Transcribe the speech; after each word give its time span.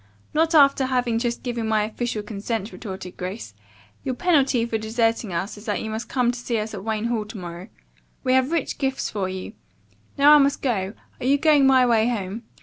"Not 0.33 0.55
after 0.55 0.87
having 0.87 1.19
just 1.19 1.43
given 1.43 1.67
my 1.67 1.83
official 1.83 2.23
consent," 2.23 2.71
retorted 2.71 3.17
Grace. 3.17 3.53
"Your 4.03 4.15
penalty 4.15 4.65
for 4.65 4.79
deserting 4.79 5.31
us 5.31 5.59
is 5.59 5.65
that 5.65 5.79
you 5.79 5.91
must 5.91 6.09
come 6.09 6.31
to 6.31 6.39
see 6.39 6.57
us 6.57 6.73
at 6.73 6.83
Wayne 6.83 7.05
Hall 7.05 7.23
to 7.25 7.37
morrow. 7.37 7.67
We 8.23 8.33
have 8.33 8.51
rich 8.51 8.79
gifts 8.79 9.11
for 9.11 9.29
you. 9.29 9.53
Now 10.17 10.33
I 10.33 10.39
must 10.39 10.63
go. 10.63 10.93
Are 11.19 11.25
you 11.27 11.37
going 11.37 11.67
my 11.67 11.85
way 11.85 12.07
home?" 12.07 12.45